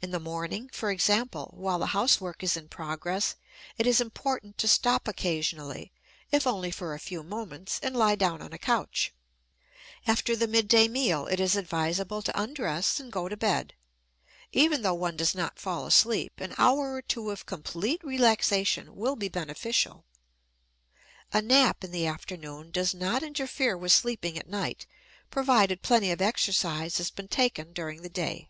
[0.00, 3.34] In the morning, for example, while the housework is in progress,
[3.78, 5.90] it is important to stop occasionally,
[6.30, 9.12] if only for a few moments, and lie down on a couch.
[10.06, 13.74] After the midday meal it is advisable to undress and go to bed.
[14.52, 19.16] Even though one does not fall asleep, an hour or two of complete relaxation will
[19.16, 20.04] be beneficial.
[21.32, 24.86] A nap in the afternoon does not interfere with sleeping at night
[25.28, 28.48] provided plenty of exercise has been taken during the day.